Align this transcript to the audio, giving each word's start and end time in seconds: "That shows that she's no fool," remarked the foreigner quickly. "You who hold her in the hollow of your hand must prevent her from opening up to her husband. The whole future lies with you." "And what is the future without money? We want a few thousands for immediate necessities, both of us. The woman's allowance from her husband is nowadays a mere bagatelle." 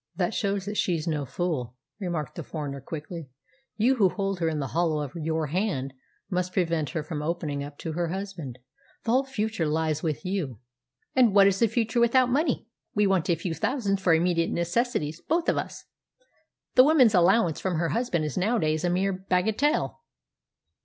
"That 0.15 0.33
shows 0.33 0.65
that 0.65 0.77
she's 0.77 1.05
no 1.07 1.25
fool," 1.27 1.75
remarked 1.99 2.33
the 2.33 2.41
foreigner 2.41 2.81
quickly. 2.81 3.29
"You 3.77 3.97
who 3.97 4.09
hold 4.09 4.39
her 4.39 4.49
in 4.49 4.57
the 4.57 4.69
hollow 4.73 5.03
of 5.03 5.11
your 5.13 5.45
hand 5.45 5.93
must 6.27 6.53
prevent 6.53 6.89
her 6.89 7.03
from 7.03 7.21
opening 7.21 7.63
up 7.63 7.77
to 7.77 7.91
her 7.91 8.07
husband. 8.07 8.57
The 9.03 9.11
whole 9.11 9.25
future 9.25 9.67
lies 9.67 10.01
with 10.01 10.25
you." 10.25 10.59
"And 11.15 11.35
what 11.35 11.45
is 11.45 11.59
the 11.59 11.67
future 11.67 11.99
without 11.99 12.29
money? 12.31 12.67
We 12.95 13.05
want 13.05 13.29
a 13.29 13.35
few 13.35 13.53
thousands 13.53 14.01
for 14.01 14.15
immediate 14.15 14.49
necessities, 14.49 15.21
both 15.21 15.47
of 15.47 15.57
us. 15.59 15.85
The 16.73 16.83
woman's 16.83 17.13
allowance 17.13 17.59
from 17.59 17.75
her 17.75 17.89
husband 17.89 18.25
is 18.25 18.35
nowadays 18.39 18.83
a 18.83 18.89
mere 18.89 19.13
bagatelle." 19.13 19.99